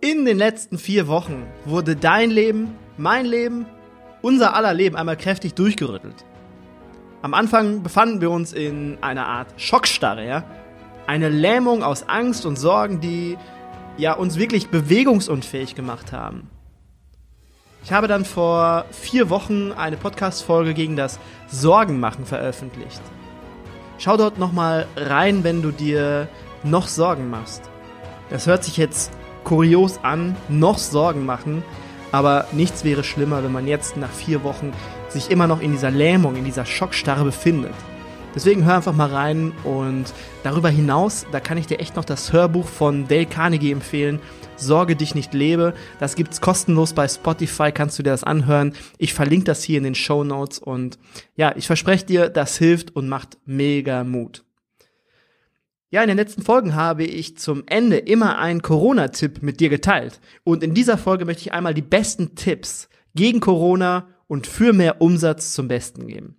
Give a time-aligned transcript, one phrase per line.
[0.00, 3.66] In den letzten vier Wochen wurde dein Leben, mein Leben,
[4.22, 6.24] unser aller Leben einmal kräftig durchgerüttelt.
[7.20, 10.44] Am Anfang befanden wir uns in einer Art Schockstarre, ja?
[11.08, 13.36] Eine Lähmung aus Angst und Sorgen, die
[13.96, 16.48] ja uns wirklich bewegungsunfähig gemacht haben.
[17.82, 23.02] Ich habe dann vor vier Wochen eine Podcast-Folge gegen das Sorgenmachen veröffentlicht.
[23.98, 26.28] Schau dort nochmal rein, wenn du dir
[26.62, 27.62] noch Sorgen machst.
[28.30, 29.10] Das hört sich jetzt
[29.48, 31.62] kurios an, noch Sorgen machen,
[32.12, 34.72] aber nichts wäre schlimmer, wenn man jetzt nach vier Wochen
[35.08, 37.72] sich immer noch in dieser Lähmung, in dieser Schockstarre befindet.
[38.34, 40.04] Deswegen hör einfach mal rein und
[40.42, 44.20] darüber hinaus, da kann ich dir echt noch das Hörbuch von Dale Carnegie empfehlen.
[44.56, 45.72] Sorge dich nicht lebe.
[45.98, 48.74] Das gibt's kostenlos bei Spotify, kannst du dir das anhören.
[48.98, 50.98] Ich verlinke das hier in den Show Notes und
[51.36, 54.44] ja, ich verspreche dir, das hilft und macht mega Mut.
[55.90, 60.20] Ja, in den letzten Folgen habe ich zum Ende immer einen Corona-Tipp mit dir geteilt.
[60.44, 65.00] Und in dieser Folge möchte ich einmal die besten Tipps gegen Corona und für mehr
[65.00, 66.36] Umsatz zum Besten geben.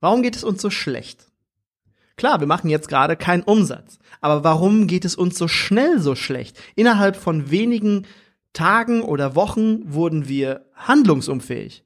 [0.00, 1.30] Warum geht es uns so schlecht?
[2.16, 3.98] Klar, wir machen jetzt gerade keinen Umsatz.
[4.20, 6.58] Aber warum geht es uns so schnell so schlecht?
[6.76, 8.06] Innerhalb von wenigen
[8.52, 11.84] Tagen oder Wochen wurden wir handlungsunfähig.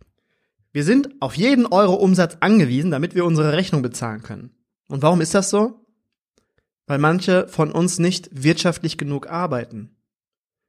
[0.73, 4.56] Wir sind auf jeden Euro Umsatz angewiesen, damit wir unsere Rechnung bezahlen können.
[4.89, 5.85] Und warum ist das so?
[6.87, 9.97] Weil manche von uns nicht wirtschaftlich genug arbeiten.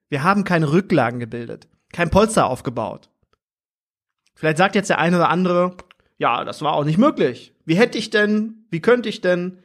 [0.10, 3.10] Wir haben keine Rücklagen gebildet, kein Polster aufgebaut.
[4.36, 5.76] Vielleicht sagt jetzt der eine oder andere,
[6.18, 7.54] ja, das war auch nicht möglich.
[7.66, 9.60] Wie hätte ich denn, wie könnte ich denn?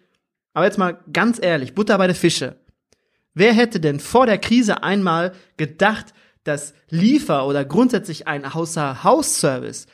[0.53, 2.57] Aber jetzt mal ganz ehrlich, Butter bei der Fische.
[3.35, 6.13] Wer hätte denn vor der Krise einmal gedacht,
[6.45, 9.87] dass Liefer oder grundsätzlich ein Außer-Haus-Service,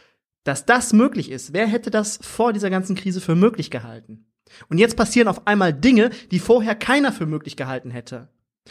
[0.43, 1.53] dass das möglich ist?
[1.53, 4.28] Wer hätte das vor dieser ganzen Krise für möglich gehalten?
[4.69, 8.29] Und jetzt passieren auf einmal Dinge, die vorher keiner für möglich gehalten hätte.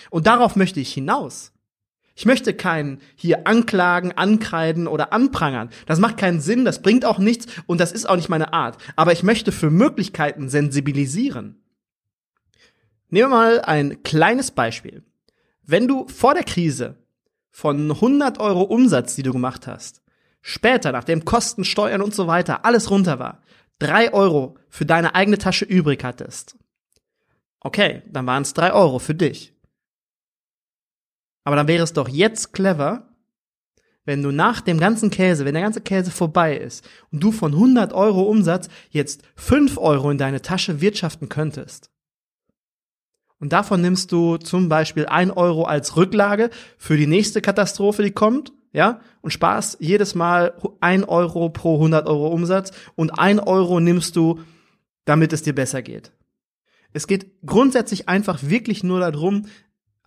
[0.09, 1.51] Und darauf möchte ich hinaus.
[2.15, 5.69] Ich möchte keinen hier anklagen, ankreiden oder anprangern.
[5.85, 8.79] Das macht keinen Sinn, das bringt auch nichts und das ist auch nicht meine Art.
[8.95, 11.61] Aber ich möchte für Möglichkeiten sensibilisieren.
[13.09, 15.03] Nehmen wir mal ein kleines Beispiel.
[15.63, 16.95] Wenn du vor der Krise
[17.51, 20.01] von 100 Euro Umsatz, die du gemacht hast,
[20.41, 23.43] später, nachdem Kosten, Steuern und so weiter alles runter war,
[23.79, 26.57] drei Euro für deine eigene Tasche übrig hattest,
[27.59, 29.53] okay, dann waren es drei Euro für dich.
[31.43, 33.07] Aber dann wäre es doch jetzt clever,
[34.03, 37.53] wenn du nach dem ganzen Käse, wenn der ganze Käse vorbei ist und du von
[37.53, 41.91] 100 Euro Umsatz jetzt 5 Euro in deine Tasche wirtschaften könntest.
[43.39, 48.11] Und davon nimmst du zum Beispiel 1 Euro als Rücklage für die nächste Katastrophe, die
[48.11, 53.79] kommt ja, und sparst jedes Mal ein Euro pro 100 Euro Umsatz und ein Euro
[53.79, 54.39] nimmst du,
[55.05, 56.11] damit es dir besser geht.
[56.93, 59.45] Es geht grundsätzlich einfach wirklich nur darum,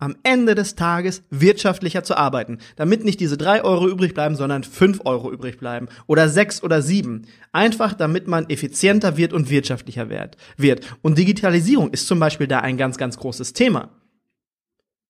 [0.01, 4.63] am Ende des Tages wirtschaftlicher zu arbeiten, damit nicht diese drei Euro übrig bleiben, sondern
[4.63, 7.27] fünf Euro übrig bleiben oder sechs oder sieben.
[7.51, 10.09] Einfach damit man effizienter wird und wirtschaftlicher
[10.57, 10.87] wird.
[11.03, 13.89] Und Digitalisierung ist zum Beispiel da ein ganz, ganz großes Thema.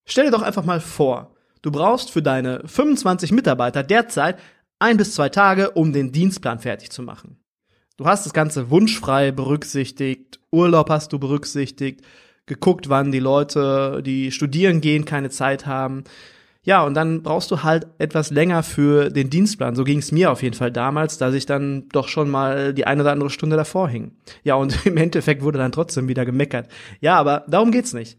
[0.06, 4.40] Stell dir doch einfach mal vor, Du brauchst für deine 25 Mitarbeiter derzeit
[4.80, 7.38] ein bis zwei Tage, um den Dienstplan fertig zu machen.
[7.98, 12.02] Du hast das Ganze wunschfrei berücksichtigt, Urlaub hast du berücksichtigt,
[12.48, 16.04] geguckt, wann die Leute, die studieren gehen, keine Zeit haben.
[16.64, 19.76] Ja, und dann brauchst du halt etwas länger für den Dienstplan.
[19.76, 22.86] So ging es mir auf jeden Fall damals, dass ich dann doch schon mal die
[22.86, 24.12] eine oder andere Stunde davor hing.
[24.44, 26.68] Ja, und im Endeffekt wurde dann trotzdem wieder gemeckert.
[27.02, 28.18] Ja, aber darum geht's nicht.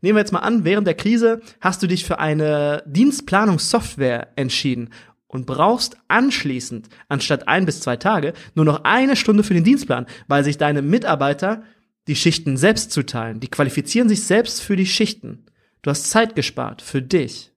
[0.00, 4.90] Nehmen wir jetzt mal an, während der Krise hast du dich für eine Dienstplanungssoftware entschieden
[5.26, 10.06] und brauchst anschließend anstatt ein bis zwei Tage nur noch eine Stunde für den Dienstplan,
[10.28, 11.62] weil sich deine Mitarbeiter
[12.06, 13.40] die Schichten selbst zuteilen.
[13.40, 15.46] Die qualifizieren sich selbst für die Schichten.
[15.82, 17.52] Du hast Zeit gespart für dich.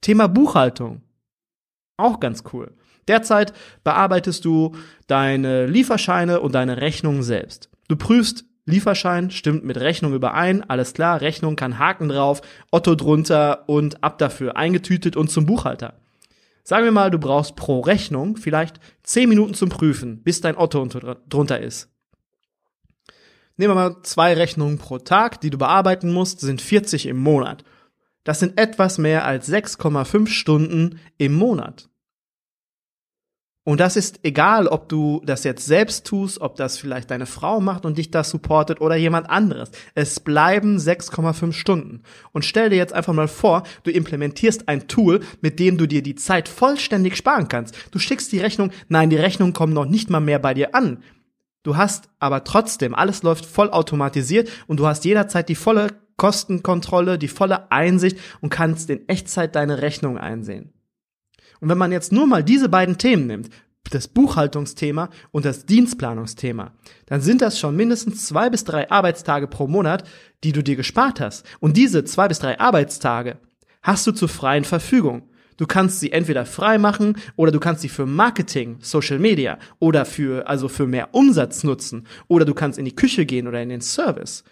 [0.00, 1.02] Thema Buchhaltung.
[1.96, 2.74] Auch ganz cool.
[3.08, 7.70] Derzeit bearbeitest du deine Lieferscheine und deine Rechnungen selbst.
[7.88, 12.42] Du prüfst, Lieferschein stimmt mit Rechnung überein, alles klar, Rechnung kann Haken drauf,
[12.72, 15.94] Otto drunter und ab dafür, eingetütet und zum Buchhalter.
[16.64, 20.84] Sagen wir mal, du brauchst pro Rechnung vielleicht 10 Minuten zum Prüfen, bis dein Otto
[21.28, 21.88] drunter ist.
[23.56, 27.62] Nehmen wir mal zwei Rechnungen pro Tag, die du bearbeiten musst, sind 40 im Monat.
[28.24, 31.88] Das sind etwas mehr als 6,5 Stunden im Monat.
[33.66, 37.60] Und das ist egal, ob du das jetzt selbst tust, ob das vielleicht deine Frau
[37.60, 39.72] macht und dich da supportet oder jemand anderes.
[39.96, 42.04] Es bleiben 6,5 Stunden.
[42.30, 46.00] Und stell dir jetzt einfach mal vor, du implementierst ein Tool, mit dem du dir
[46.04, 47.74] die Zeit vollständig sparen kannst.
[47.90, 51.02] Du schickst die Rechnung, nein, die Rechnung kommt noch nicht mal mehr bei dir an.
[51.64, 57.18] Du hast aber trotzdem, alles läuft voll automatisiert und du hast jederzeit die volle Kostenkontrolle,
[57.18, 60.72] die volle Einsicht und kannst in Echtzeit deine Rechnung einsehen.
[61.60, 63.50] Und wenn man jetzt nur mal diese beiden Themen nimmt,
[63.90, 66.72] das Buchhaltungsthema und das Dienstplanungsthema,
[67.06, 70.04] dann sind das schon mindestens zwei bis drei Arbeitstage pro Monat,
[70.44, 71.46] die du dir gespart hast.
[71.60, 73.38] Und diese zwei bis drei Arbeitstage
[73.82, 75.28] hast du zur freien Verfügung.
[75.56, 80.04] Du kannst sie entweder frei machen oder du kannst sie für Marketing, Social Media oder
[80.04, 83.70] für, also für mehr Umsatz nutzen oder du kannst in die Küche gehen oder in
[83.70, 84.44] den Service.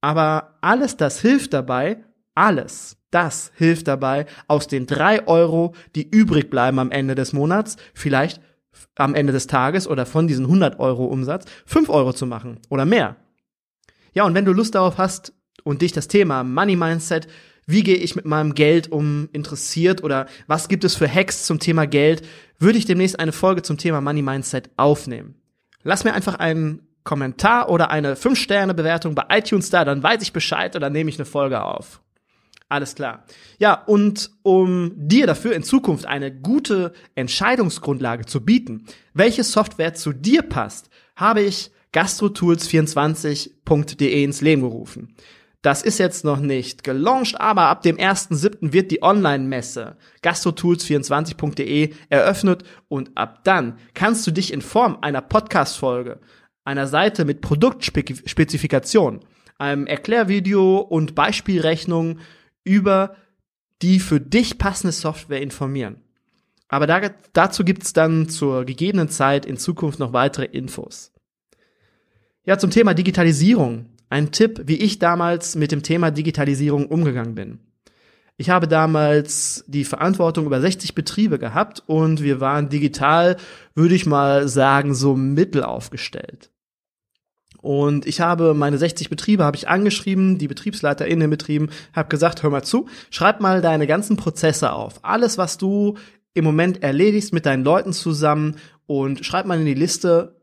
[0.00, 6.50] Aber alles das hilft dabei, alles das hilft dabei, aus den drei Euro, die übrig
[6.50, 8.40] bleiben am Ende des Monats, vielleicht
[8.94, 12.84] am Ende des Tages oder von diesen 100 Euro Umsatz, fünf Euro zu machen oder
[12.84, 13.16] mehr.
[14.12, 15.32] Ja, und wenn du Lust darauf hast
[15.64, 17.28] und dich das Thema Money Mindset,
[17.66, 21.58] wie gehe ich mit meinem Geld um, interessiert oder was gibt es für Hacks zum
[21.58, 22.26] Thema Geld,
[22.58, 25.34] würde ich demnächst eine Folge zum Thema Money Mindset aufnehmen.
[25.82, 30.76] Lass mir einfach einen Kommentar oder eine 5-Sterne-Bewertung bei iTunes da, dann weiß ich Bescheid
[30.76, 32.02] oder nehme ich eine Folge auf.
[32.68, 33.24] Alles klar.
[33.58, 38.84] Ja, und um dir dafür in Zukunft eine gute Entscheidungsgrundlage zu bieten,
[39.14, 45.14] welche Software zu dir passt, habe ich gastrotools24.de ins Leben gerufen.
[45.62, 48.72] Das ist jetzt noch nicht gelauncht, aber ab dem 1.7.
[48.72, 56.20] wird die Online-Messe gastrotools24.de eröffnet und ab dann kannst du dich in Form einer Podcast-Folge,
[56.64, 59.18] einer Seite mit Produktspezifikation,
[59.58, 62.20] einem Erklärvideo und Beispielrechnungen
[62.68, 63.16] über
[63.82, 66.02] die für dich passende Software informieren.
[66.68, 67.00] Aber da,
[67.32, 71.12] dazu gibt's dann zur gegebenen Zeit in Zukunft noch weitere Infos.
[72.44, 73.86] Ja, zum Thema Digitalisierung.
[74.10, 77.60] Ein Tipp, wie ich damals mit dem Thema Digitalisierung umgegangen bin.
[78.36, 83.36] Ich habe damals die Verantwortung über 60 Betriebe gehabt und wir waren digital,
[83.74, 86.50] würde ich mal sagen, so mittel aufgestellt.
[87.68, 92.08] Und ich habe meine 60 Betriebe habe ich angeschrieben, die Betriebsleiter in den Betrieben, habe
[92.08, 95.04] gesagt, hör mal zu, schreib mal deine ganzen Prozesse auf.
[95.04, 95.98] Alles, was du
[96.32, 98.56] im Moment erledigst mit deinen Leuten zusammen
[98.86, 100.40] und schreib mal in die Liste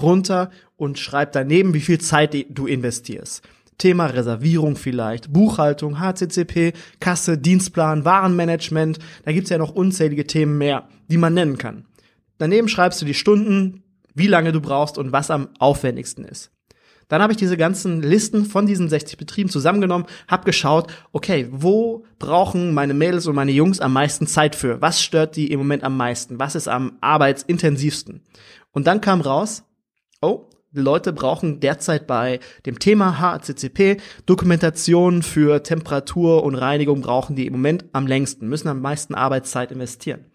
[0.00, 3.42] runter und schreib daneben, wie viel Zeit du investierst.
[3.76, 10.86] Thema Reservierung vielleicht, Buchhaltung, HCCP, Kasse, Dienstplan, Warenmanagement, da gibt's ja noch unzählige Themen mehr,
[11.08, 11.86] die man nennen kann.
[12.38, 13.82] Daneben schreibst du die Stunden,
[14.14, 16.52] wie lange du brauchst und was am aufwendigsten ist.
[17.08, 22.04] Dann habe ich diese ganzen Listen von diesen 60 Betrieben zusammengenommen, habe geschaut, okay, wo
[22.18, 24.80] brauchen meine Mädels und meine Jungs am meisten Zeit für?
[24.80, 26.38] Was stört die im Moment am meisten?
[26.38, 28.22] Was ist am arbeitsintensivsten?
[28.72, 29.64] Und dann kam raus,
[30.20, 37.36] oh, die Leute brauchen derzeit bei dem Thema HACCP Dokumentation für Temperatur und Reinigung brauchen
[37.36, 40.26] die im Moment am längsten, müssen am meisten Arbeitszeit investieren.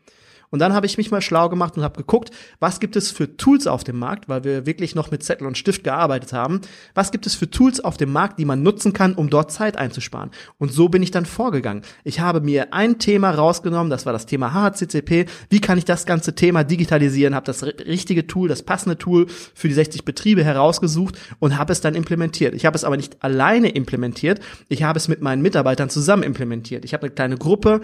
[0.54, 2.30] Und dann habe ich mich mal schlau gemacht und habe geguckt,
[2.60, 5.58] was gibt es für Tools auf dem Markt, weil wir wirklich noch mit Zettel und
[5.58, 6.62] Stift gearbeitet haben.
[6.94, 9.78] Was gibt es für Tools auf dem Markt, die man nutzen kann, um dort Zeit
[9.78, 10.30] einzusparen?
[10.60, 11.82] Und so bin ich dann vorgegangen.
[12.04, 15.26] Ich habe mir ein Thema rausgenommen, das war das Thema HCCP.
[15.50, 17.34] Wie kann ich das ganze Thema digitalisieren?
[17.34, 21.82] Habe das richtige Tool, das passende Tool für die 60 Betriebe herausgesucht und habe es
[21.82, 22.54] dann implementiert.
[22.54, 24.40] Ich habe es aber nicht alleine implementiert.
[24.70, 26.86] Ich habe es mit meinen Mitarbeitern zusammen implementiert.
[26.86, 27.82] Ich habe eine kleine Gruppe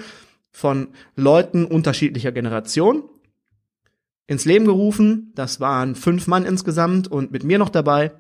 [0.52, 3.04] von Leuten unterschiedlicher Generation
[4.28, 5.32] ins Leben gerufen.
[5.36, 8.12] Das waren fünf Mann insgesamt und mit mir noch dabei.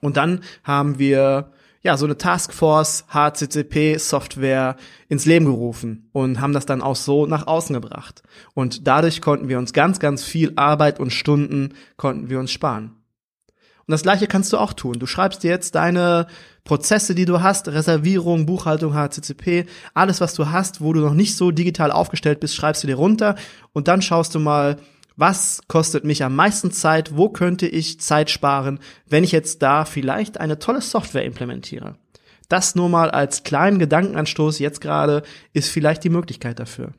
[0.00, 4.76] Und dann haben wir ja so eine Taskforce HCCP Software
[5.08, 8.22] ins Leben gerufen und haben das dann auch so nach außen gebracht.
[8.54, 13.01] Und dadurch konnten wir uns ganz, ganz viel Arbeit und Stunden konnten wir uns sparen.
[13.86, 14.98] Und das gleiche kannst du auch tun.
[14.98, 16.26] Du schreibst dir jetzt deine
[16.64, 21.36] Prozesse, die du hast, Reservierung, Buchhaltung, HCCP, alles, was du hast, wo du noch nicht
[21.36, 23.34] so digital aufgestellt bist, schreibst du dir runter
[23.72, 24.78] und dann schaust du mal,
[25.16, 29.84] was kostet mich am meisten Zeit, wo könnte ich Zeit sparen, wenn ich jetzt da
[29.84, 31.96] vielleicht eine tolle Software implementiere.
[32.48, 35.22] Das nur mal als kleinen Gedankenanstoß jetzt gerade
[35.52, 36.92] ist vielleicht die Möglichkeit dafür.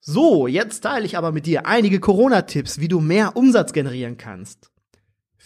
[0.00, 4.70] So, jetzt teile ich aber mit dir einige Corona-Tipps, wie du mehr Umsatz generieren kannst.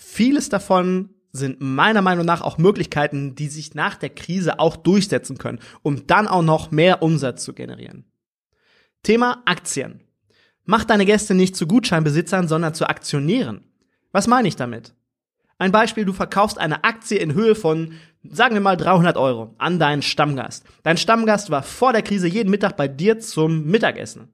[0.01, 5.39] Vieles davon sind meiner Meinung nach auch Möglichkeiten, die sich nach der Krise auch durchsetzen
[5.39, 8.05] können, um dann auch noch mehr Umsatz zu generieren.
[9.03, 10.05] Thema Aktien.
[10.65, 13.65] Mach deine Gäste nicht zu Gutscheinbesitzern, sondern zu Aktionären.
[14.13, 14.95] Was meine ich damit?
[15.59, 19.81] Ein Beispiel, du verkaufst eine Aktie in Höhe von, sagen wir mal, 300 Euro an
[19.81, 20.65] deinen Stammgast.
[20.85, 24.33] Dein Stammgast war vor der Krise jeden Mittag bei dir zum Mittagessen.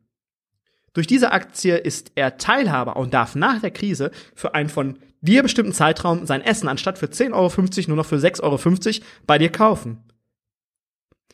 [0.93, 5.43] Durch diese Aktie ist er Teilhaber und darf nach der Krise für einen von dir
[5.43, 9.51] bestimmten Zeitraum sein Essen anstatt für 10,50 Euro nur noch für 6,50 Euro bei dir
[9.51, 10.05] kaufen.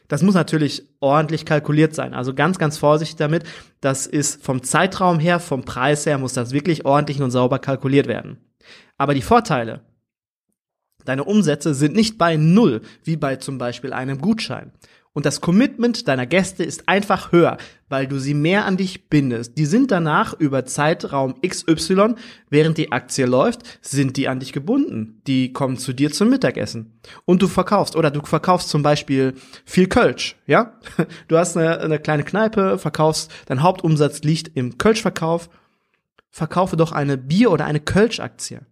[0.09, 2.15] Das muss natürlich ordentlich kalkuliert sein.
[2.15, 3.45] Also ganz, ganz vorsichtig damit.
[3.81, 8.09] Das ist vom Zeitraum her, vom Preis her, muss das wirklich ordentlich und sauber kalkuliert
[8.09, 8.39] werden.
[8.99, 9.83] Aber die Vorteile,
[11.05, 14.73] deine Umsätze sind nicht bei Null, wie bei zum Beispiel einem Gutschein.
[15.13, 17.57] Und das Commitment deiner Gäste ist einfach höher,
[17.89, 19.59] weil du sie mehr an dich bindest.
[19.59, 22.15] Die sind danach über Zeitraum XY,
[22.49, 25.21] während die Aktie läuft, sind die an dich gebunden.
[25.27, 27.01] Die kommen zu dir zum Mittagessen.
[27.25, 30.79] Und du verkaufst, oder du verkaufst zum Beispiel viel Kölsch, ja?
[31.27, 35.51] Du hast eine, eine kleine Kneipe, verkaufst, dein Hauptumsatz liegt im Kölschverkauf.
[36.31, 38.65] Verkaufe doch eine Bier- oder eine Kölsch-Aktie.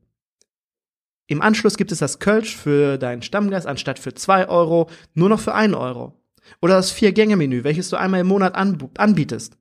[1.27, 5.41] Im Anschluss gibt es das Kölsch für deinen Stammgast anstatt für zwei Euro nur noch
[5.41, 6.18] für einen Euro.
[6.61, 9.57] Oder das Vier-Gänge-Menü, welches du einmal im Monat anbietest.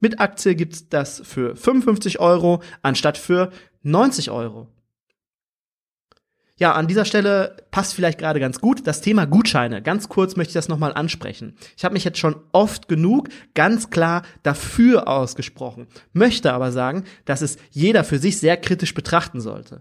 [0.00, 3.50] Mit Aktie gibt's das für 55 Euro anstatt für
[3.82, 4.68] 90 Euro.
[6.60, 9.80] Ja, an dieser Stelle passt vielleicht gerade ganz gut das Thema Gutscheine.
[9.80, 11.54] Ganz kurz möchte ich das nochmal ansprechen.
[11.74, 17.40] Ich habe mich jetzt schon oft genug ganz klar dafür ausgesprochen, möchte aber sagen, dass
[17.40, 19.80] es jeder für sich sehr kritisch betrachten sollte.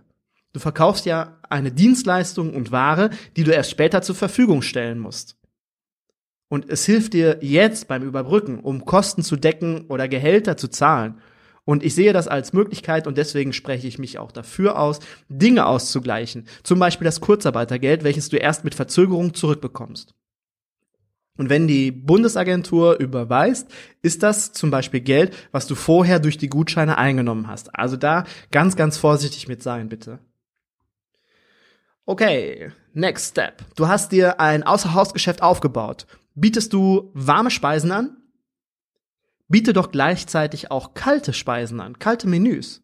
[0.54, 5.39] Du verkaufst ja eine Dienstleistung und Ware, die du erst später zur Verfügung stellen musst.
[6.50, 11.22] Und es hilft dir jetzt beim Überbrücken, um Kosten zu decken oder Gehälter zu zahlen.
[11.64, 15.68] Und ich sehe das als Möglichkeit und deswegen spreche ich mich auch dafür aus, Dinge
[15.68, 16.48] auszugleichen.
[16.64, 20.16] Zum Beispiel das Kurzarbeitergeld, welches du erst mit Verzögerung zurückbekommst.
[21.38, 26.50] Und wenn die Bundesagentur überweist, ist das zum Beispiel Geld, was du vorher durch die
[26.50, 27.74] Gutscheine eingenommen hast.
[27.76, 30.20] Also da ganz, ganz vorsichtig mit sein, bitte.
[32.06, 33.64] Okay, next step.
[33.76, 36.08] Du hast dir ein Außerhausgeschäft aufgebaut.
[36.36, 38.18] Bietest du warme Speisen an?
[39.48, 42.84] Biete doch gleichzeitig auch kalte Speisen an, kalte Menüs.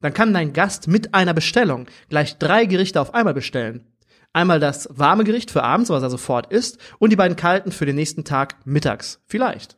[0.00, 3.84] Dann kann dein Gast mit einer Bestellung gleich drei Gerichte auf einmal bestellen.
[4.32, 7.86] Einmal das warme Gericht für abends, was er sofort isst, und die beiden kalten für
[7.86, 9.20] den nächsten Tag mittags.
[9.26, 9.76] Vielleicht.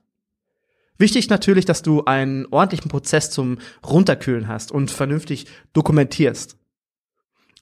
[0.98, 6.57] Wichtig natürlich, dass du einen ordentlichen Prozess zum Runterkühlen hast und vernünftig dokumentierst.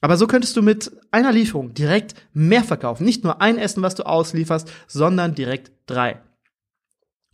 [0.01, 3.03] Aber so könntest du mit einer Lieferung direkt mehr verkaufen.
[3.03, 6.21] Nicht nur ein Essen, was du auslieferst, sondern direkt drei.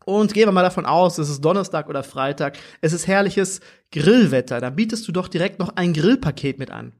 [0.05, 4.60] Und gehen wir mal davon aus, es ist Donnerstag oder Freitag, es ist herrliches Grillwetter,
[4.60, 6.91] dann bietest du doch direkt noch ein Grillpaket mit an.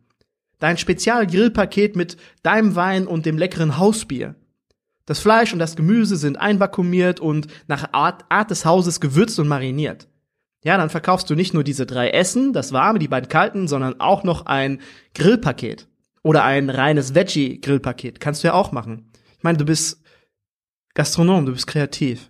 [0.60, 4.36] Dein Spezial-Grillpaket mit deinem Wein und dem leckeren Hausbier.
[5.06, 9.50] Das Fleisch und das Gemüse sind einvakuumiert und nach Art, Art des Hauses gewürzt und
[9.50, 10.08] mariniert.
[10.64, 14.00] Ja, dann verkaufst du nicht nur diese drei Essen, das warme, die beiden kalten, sondern
[14.00, 14.80] auch noch ein
[15.14, 15.88] Grillpaket
[16.24, 18.20] oder ein reines Veggie-Grillpaket.
[18.20, 19.12] Kannst du ja auch machen.
[19.38, 20.02] Ich meine, du bist
[20.94, 22.30] Gastronom, du bist kreativ.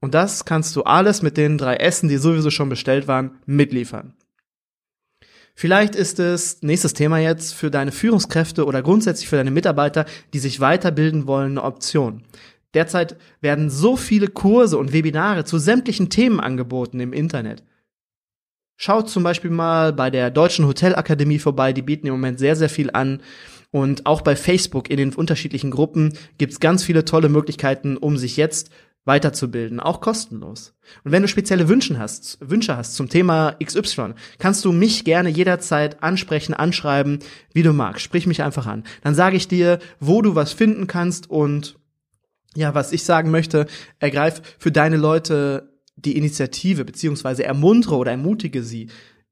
[0.00, 4.14] Und das kannst du alles mit den drei Essen, die sowieso schon bestellt waren, mitliefern.
[5.54, 10.38] Vielleicht ist es, nächstes Thema jetzt, für deine Führungskräfte oder grundsätzlich für deine Mitarbeiter, die
[10.38, 12.22] sich weiterbilden wollen, eine Option.
[12.74, 17.64] Derzeit werden so viele Kurse und Webinare zu sämtlichen Themen angeboten im Internet.
[18.76, 22.68] Schaut zum Beispiel mal bei der Deutschen Hotelakademie vorbei, die bieten im Moment sehr, sehr
[22.68, 23.22] viel an.
[23.70, 28.36] Und auch bei Facebook in den unterschiedlichen Gruppen gibt's ganz viele tolle Möglichkeiten, um sich
[28.36, 28.70] jetzt
[29.04, 30.74] weiterzubilden, auch kostenlos.
[31.02, 35.30] Und wenn du spezielle Wünsche hast, Wünsche hast zum Thema XY, kannst du mich gerne
[35.30, 37.18] jederzeit ansprechen, anschreiben,
[37.52, 38.02] wie du magst.
[38.02, 38.84] Sprich mich einfach an.
[39.02, 41.78] Dann sage ich dir, wo du was finden kannst und
[42.54, 43.66] ja, was ich sagen möchte,
[43.98, 48.88] ergreif für deine Leute die Initiative, beziehungsweise ermuntere oder ermutige sie,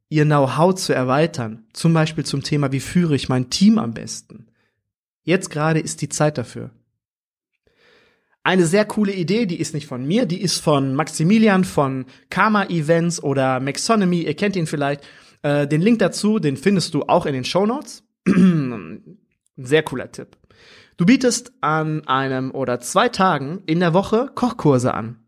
[0.09, 1.65] ihr Know-how zu erweitern.
[1.73, 4.47] Zum Beispiel zum Thema, wie führe ich mein Team am besten.
[5.23, 6.71] Jetzt gerade ist die Zeit dafür.
[8.43, 12.67] Eine sehr coole Idee, die ist nicht von mir, die ist von Maximilian von Karma
[12.67, 15.03] Events oder Maxonomy, ihr kennt ihn vielleicht.
[15.43, 18.05] Äh, den Link dazu, den findest du auch in den Show Notes.
[19.57, 20.37] sehr cooler Tipp.
[20.99, 25.19] Du bietest an einem oder zwei Tagen in der Woche Kochkurse an.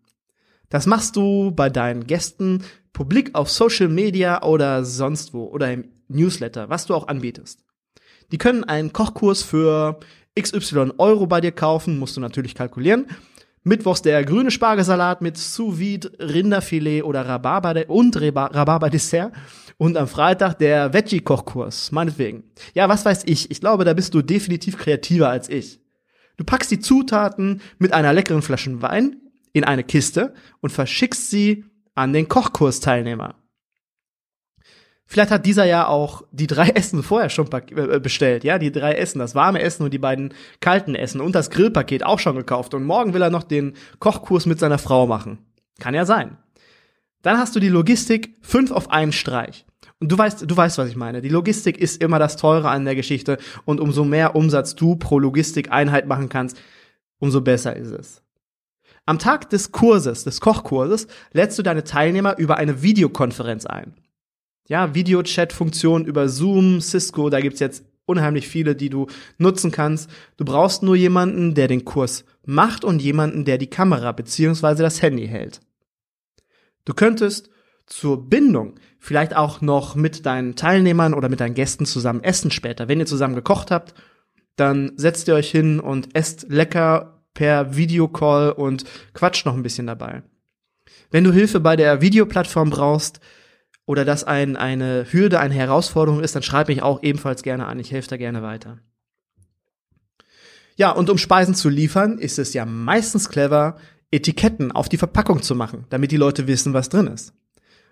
[0.70, 5.90] Das machst du bei deinen Gästen publik auf Social Media oder sonst wo oder im
[6.08, 7.64] Newsletter, was du auch anbietest.
[8.32, 10.00] Die können einen Kochkurs für
[10.40, 13.06] XY Euro bei dir kaufen, musst du natürlich kalkulieren.
[13.62, 19.32] Mittwochs der grüne Spargelsalat mit Sous Vide, Rinderfilet oder Rhabarber und Rhabarber-Dessert.
[19.78, 22.42] Und am Freitag der Veggie-Kochkurs, meinetwegen.
[22.75, 23.50] Ja, was weiß ich.
[23.50, 25.80] Ich glaube, da bist du definitiv kreativer als ich.
[26.37, 29.16] Du packst die Zutaten mit einer leckeren Flasche Wein
[29.52, 33.37] in eine Kiste und verschickst sie an den Kochkursteilnehmer.
[35.06, 38.92] Vielleicht hat dieser ja auch die drei Essen vorher schon äh, bestellt, ja, die drei
[38.92, 42.75] Essen, das warme Essen und die beiden kalten Essen und das Grillpaket auch schon gekauft
[42.75, 45.38] und morgen will er noch den Kochkurs mit seiner Frau machen.
[45.80, 46.37] Kann ja sein.
[47.23, 49.64] Dann hast du die Logistik fünf auf einen Streich.
[50.00, 51.21] Und du weißt, du weißt, was ich meine.
[51.23, 55.19] Die Logistik ist immer das Teure an der Geschichte und umso mehr Umsatz du pro
[55.19, 56.57] Logistikeinheit machen kannst,
[57.19, 58.23] umso besser ist es.
[59.07, 63.95] Am Tag des Kurses, des Kochkurses, lädst du deine Teilnehmer über eine Videokonferenz ein
[64.69, 69.07] ja, Videochat-Funktion über Zoom, Cisco, da gibt's jetzt unheimlich viele, die du
[69.38, 70.11] nutzen kannst.
[70.37, 75.02] Du brauchst nur jemanden, der den Kurs macht und jemanden, der die Kamera beziehungsweise das
[75.02, 75.61] Handy hält.
[76.85, 77.50] Du könntest
[77.88, 82.88] zur Bindung vielleicht auch noch mit deinen Teilnehmern oder mit deinen Gästen zusammen essen später.
[82.88, 83.95] Wenn ihr zusammen gekocht habt,
[84.57, 89.87] dann setzt ihr euch hin und esst lecker per Videocall und quatscht noch ein bisschen
[89.87, 90.23] dabei.
[91.11, 93.21] Wenn du Hilfe bei der Videoplattform brauchst,
[93.88, 97.80] oder dass ein, eine Hürde, eine Herausforderung ist, dann schreib mich auch ebenfalls gerne an.
[97.80, 98.80] Ich helfe da gerne weiter.
[100.76, 103.78] Ja, und um Speisen zu liefern, ist es ja meistens clever,
[104.11, 107.33] Etiketten auf die Verpackung zu machen, damit die Leute wissen, was drin ist.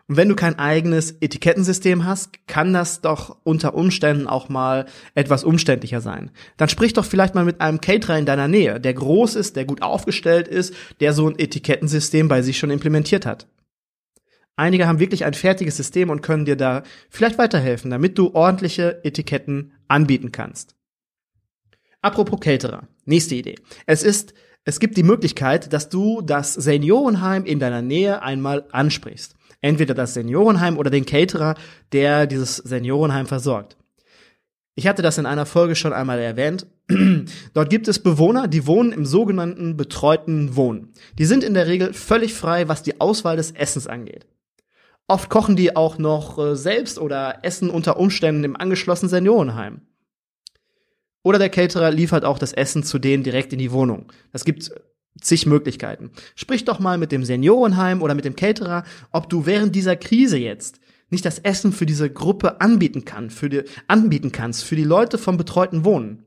[0.08, 5.42] Und wenn du kein eigenes Etikettensystem hast, kann das doch unter Umständen auch mal etwas
[5.42, 6.30] umständlicher sein.
[6.56, 9.64] Dann sprich doch vielleicht mal mit einem Caterer in deiner Nähe, der groß ist, der
[9.64, 13.48] gut aufgestellt ist, der so ein Etikettensystem bei sich schon implementiert hat.
[14.54, 19.04] Einige haben wirklich ein fertiges System und können dir da vielleicht weiterhelfen, damit du ordentliche
[19.04, 20.76] Etiketten anbieten kannst.
[22.00, 22.88] Apropos Caterer.
[23.04, 23.56] Nächste Idee.
[23.84, 29.35] Es ist, es gibt die Möglichkeit, dass du das Seniorenheim in deiner Nähe einmal ansprichst.
[29.60, 31.54] Entweder das Seniorenheim oder den Caterer,
[31.92, 33.76] der dieses Seniorenheim versorgt.
[34.74, 36.66] Ich hatte das in einer Folge schon einmal erwähnt.
[37.54, 40.92] Dort gibt es Bewohner, die wohnen im sogenannten betreuten Wohnen.
[41.18, 44.26] Die sind in der Regel völlig frei, was die Auswahl des Essens angeht.
[45.08, 49.80] Oft kochen die auch noch äh, selbst oder essen unter Umständen im angeschlossenen Seniorenheim.
[51.22, 54.12] Oder der Caterer liefert auch das Essen zu denen direkt in die Wohnung.
[54.32, 54.70] Das gibt
[55.20, 56.10] zig Möglichkeiten.
[56.34, 60.38] Sprich doch mal mit dem Seniorenheim oder mit dem Caterer, ob du während dieser Krise
[60.38, 64.84] jetzt nicht das Essen für diese Gruppe anbieten kann, für die, anbieten kannst, für die
[64.84, 66.24] Leute vom betreuten Wohnen.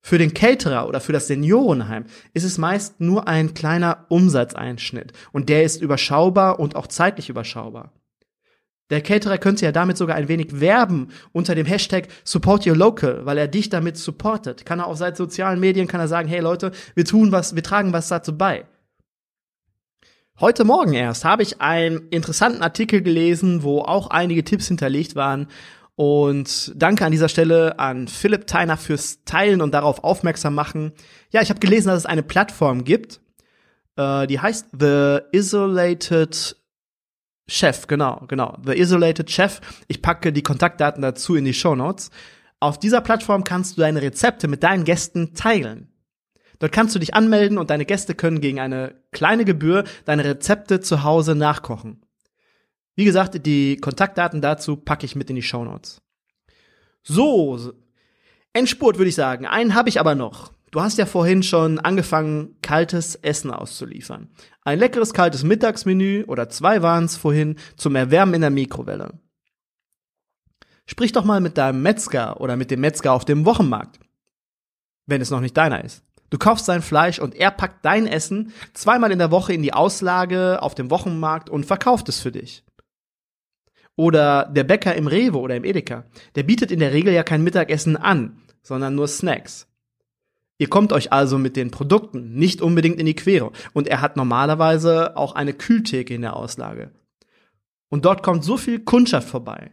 [0.00, 5.48] Für den Caterer oder für das Seniorenheim ist es meist nur ein kleiner Umsatzeinschnitt und
[5.48, 7.92] der ist überschaubar und auch zeitlich überschaubar.
[8.90, 13.26] Der Caterer könnte ja damit sogar ein wenig werben unter dem Hashtag Support Your Local,
[13.26, 14.64] weil er dich damit supportet.
[14.64, 17.64] Kann er auf seinen sozialen Medien kann er sagen, hey Leute, wir tun was, wir
[17.64, 18.64] tragen was dazu bei.
[20.38, 25.48] Heute Morgen erst habe ich einen interessanten Artikel gelesen, wo auch einige Tipps hinterlegt waren
[25.96, 30.92] und danke an dieser Stelle an Philipp Theiner fürs Teilen und darauf aufmerksam machen.
[31.30, 33.20] Ja, ich habe gelesen, dass es eine Plattform gibt,
[33.96, 36.56] äh, die heißt The Isolated
[37.48, 38.58] Chef, genau, genau.
[38.64, 39.60] The Isolated Chef.
[39.86, 42.10] Ich packe die Kontaktdaten dazu in die Show Notes.
[42.58, 45.92] Auf dieser Plattform kannst du deine Rezepte mit deinen Gästen teilen.
[46.58, 50.80] Dort kannst du dich anmelden und deine Gäste können gegen eine kleine Gebühr deine Rezepte
[50.80, 52.02] zu Hause nachkochen.
[52.94, 56.00] Wie gesagt, die Kontaktdaten dazu packe ich mit in die Show Notes.
[57.02, 57.74] So,
[58.54, 59.46] Endspurt würde ich sagen.
[59.46, 60.55] Einen habe ich aber noch.
[60.76, 64.28] Du hast ja vorhin schon angefangen, kaltes Essen auszuliefern.
[64.60, 69.18] Ein leckeres kaltes Mittagsmenü oder zwei waren es vorhin zum Erwärmen in der Mikrowelle.
[70.84, 74.00] Sprich doch mal mit deinem Metzger oder mit dem Metzger auf dem Wochenmarkt,
[75.06, 76.04] wenn es noch nicht deiner ist.
[76.28, 79.72] Du kaufst sein Fleisch und er packt dein Essen zweimal in der Woche in die
[79.72, 82.66] Auslage auf dem Wochenmarkt und verkauft es für dich.
[83.96, 87.42] Oder der Bäcker im Rewe oder im Edeka, der bietet in der Regel ja kein
[87.42, 89.66] Mittagessen an, sondern nur Snacks.
[90.58, 94.16] Ihr kommt euch also mit den Produkten nicht unbedingt in die Quere und er hat
[94.16, 96.92] normalerweise auch eine Kühltheke in der Auslage.
[97.88, 99.72] Und dort kommt so viel Kundschaft vorbei.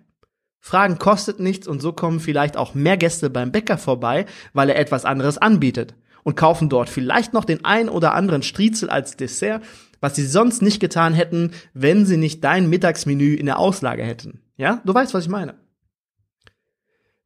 [0.60, 4.78] Fragen kostet nichts und so kommen vielleicht auch mehr Gäste beim Bäcker vorbei, weil er
[4.78, 9.62] etwas anderes anbietet und kaufen dort vielleicht noch den ein oder anderen Striezel als Dessert
[10.04, 14.42] was sie sonst nicht getan hätten, wenn sie nicht dein Mittagsmenü in der Auslage hätten.
[14.58, 15.56] Ja, du weißt, was ich meine.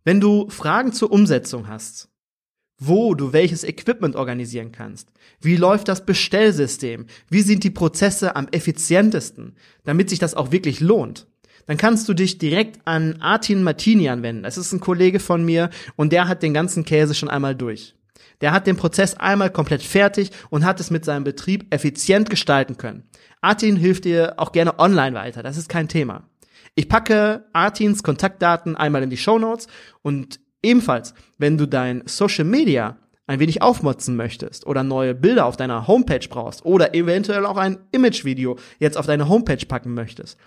[0.03, 2.07] Wenn du Fragen zur Umsetzung hast,
[2.79, 5.09] wo du welches Equipment organisieren kannst,
[5.41, 10.79] wie läuft das Bestellsystem, wie sind die Prozesse am effizientesten, damit sich das auch wirklich
[10.79, 11.27] lohnt,
[11.65, 14.43] dann kannst du dich direkt an Artin Martini anwenden.
[14.43, 17.93] Das ist ein Kollege von mir und der hat den ganzen Käse schon einmal durch.
[18.41, 22.77] Der hat den Prozess einmal komplett fertig und hat es mit seinem Betrieb effizient gestalten
[22.77, 23.03] können.
[23.41, 26.29] Artin hilft dir auch gerne online weiter, das ist kein Thema.
[26.75, 29.67] Ich packe Artins Kontaktdaten einmal in die Show Notes
[30.03, 35.57] und ebenfalls, wenn du dein Social Media ein wenig aufmotzen möchtest oder neue Bilder auf
[35.57, 40.37] deiner Homepage brauchst oder eventuell auch ein Imagevideo jetzt auf deine Homepage packen möchtest,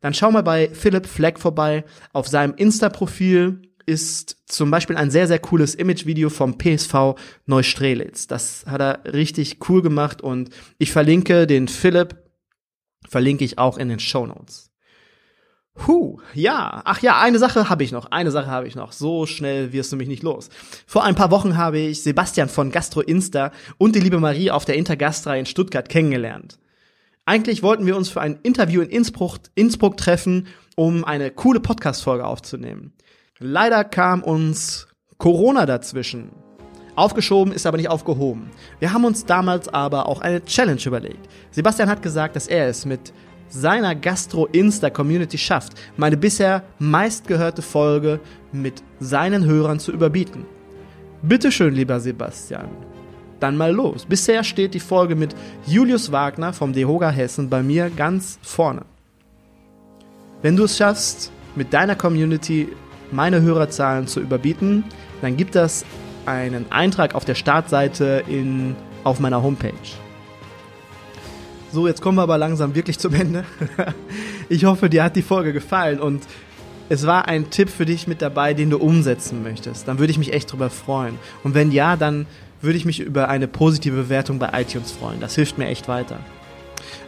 [0.00, 1.84] dann schau mal bei Philipp Fleck vorbei.
[2.12, 7.14] Auf seinem Insta-Profil ist zum Beispiel ein sehr, sehr cooles Imagevideo vom PSV
[7.46, 8.26] Neustrelitz.
[8.26, 12.16] Das hat er richtig cool gemacht und ich verlinke den Philipp,
[13.08, 14.70] verlinke ich auch in den Show Notes.
[15.86, 16.82] Huh, ja.
[16.84, 18.06] Ach ja, eine Sache habe ich noch.
[18.10, 18.92] Eine Sache habe ich noch.
[18.92, 20.48] So schnell wirst du mich nicht los.
[20.86, 24.64] Vor ein paar Wochen habe ich Sebastian von Gastro Insta und die liebe Marie auf
[24.64, 26.58] der Intergastra in Stuttgart kennengelernt.
[27.24, 32.24] Eigentlich wollten wir uns für ein Interview in Innsbruck, Innsbruck treffen, um eine coole Podcast-Folge
[32.24, 32.92] aufzunehmen.
[33.38, 34.88] Leider kam uns
[35.18, 36.30] Corona dazwischen.
[36.96, 38.50] Aufgeschoben ist aber nicht aufgehoben.
[38.80, 41.28] Wir haben uns damals aber auch eine Challenge überlegt.
[41.52, 43.12] Sebastian hat gesagt, dass er es mit
[43.48, 48.20] seiner Gastro-Insta-Community schafft, meine bisher meistgehörte Folge
[48.52, 50.44] mit seinen Hörern zu überbieten.
[51.22, 52.68] Bitteschön, lieber Sebastian.
[53.40, 54.04] Dann mal los.
[54.04, 55.34] Bisher steht die Folge mit
[55.66, 58.82] Julius Wagner vom Dehoga Hessen bei mir ganz vorne.
[60.42, 62.68] Wenn du es schaffst, mit deiner Community
[63.10, 64.84] meine Hörerzahlen zu überbieten,
[65.22, 65.84] dann gibt das
[66.26, 69.72] einen Eintrag auf der Startseite in, auf meiner Homepage.
[71.70, 73.44] So, jetzt kommen wir aber langsam wirklich zum Ende.
[74.48, 76.22] ich hoffe, dir hat die Folge gefallen und
[76.88, 79.86] es war ein Tipp für dich mit dabei, den du umsetzen möchtest.
[79.86, 81.18] Dann würde ich mich echt drüber freuen.
[81.44, 82.26] Und wenn ja, dann
[82.62, 85.20] würde ich mich über eine positive Bewertung bei iTunes freuen.
[85.20, 86.18] Das hilft mir echt weiter.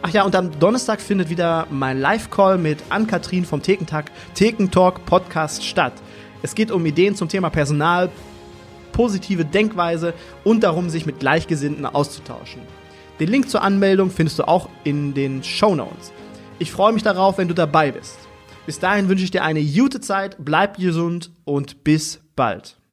[0.03, 5.65] Ach ja, und am Donnerstag findet wieder mein Live-Call mit Ann-Kathrin vom Thekentag, Thekentalk Podcast
[5.65, 5.93] statt.
[6.43, 8.09] Es geht um Ideen zum Thema Personal,
[8.91, 12.61] positive Denkweise und darum, sich mit Gleichgesinnten auszutauschen.
[13.21, 16.11] Den Link zur Anmeldung findest du auch in den Show Notes.
[16.57, 18.17] Ich freue mich darauf, wenn du dabei bist.
[18.65, 22.80] Bis dahin wünsche ich dir eine gute Zeit, bleib gesund und bis bald.